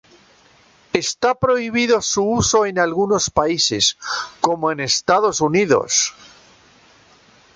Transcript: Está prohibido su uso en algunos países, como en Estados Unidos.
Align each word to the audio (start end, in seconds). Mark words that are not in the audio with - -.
Está 0.93 1.35
prohibido 1.35 2.01
su 2.01 2.23
uso 2.23 2.65
en 2.65 2.79
algunos 2.79 3.29
países, 3.29 3.99
como 4.39 4.71
en 4.71 4.79
Estados 4.79 5.41
Unidos. 5.41 6.15